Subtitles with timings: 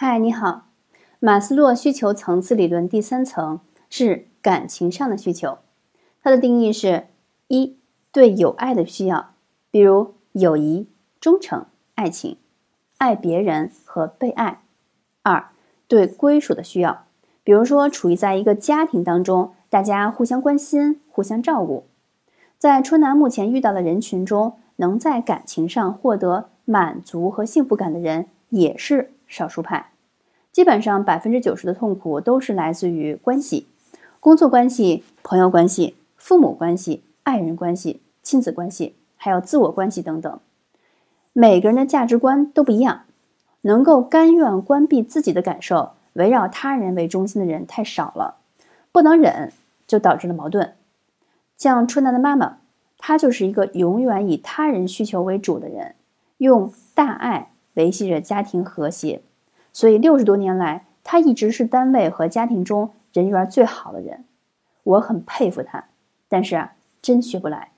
[0.00, 0.68] 嗨，你好。
[1.18, 3.58] 马斯洛需求层次理论第三层
[3.90, 5.58] 是感情上的需求，
[6.22, 7.08] 它的定义是：
[7.48, 7.76] 一、
[8.12, 9.30] 对有爱的需要，
[9.72, 10.86] 比如友谊、
[11.20, 11.66] 忠诚、
[11.96, 12.36] 爱情、
[12.98, 14.60] 爱别人和被爱；
[15.24, 15.48] 二、
[15.88, 17.06] 对归属的需要，
[17.42, 21.88] 比如说处于在一个家庭当中，大家互相关心、互相照顾。
[22.56, 29.92] 在春楠目前遇到的人群中，能在感情上获得满足和幸福感的人也是少数派。
[30.50, 33.68] 基本上百分之九十的痛苦都是来自于关系、
[34.18, 40.40] 工作关系、朋友关系、父母关系、爱人关系、亲子关系，还有自我关系等等。
[41.32, 43.02] 每个人的价值观都不一样，
[43.60, 48.38] 能够甘愿关闭自己的感受，围绕他人为中心的人太少了。
[48.90, 49.52] 不能忍，
[49.86, 50.74] 就导致了矛盾。
[51.56, 52.58] 像春楠的妈妈，
[52.96, 55.94] 她就是一个永远以他人需求为主的人，
[56.38, 59.22] 用大爱维系着家庭和谐。
[59.72, 64.24] 所以六十多年来，他一直是单位和家庭中人缘最好的人，
[64.82, 65.84] 我很佩服他。
[66.28, 67.72] 但是啊，真学不来。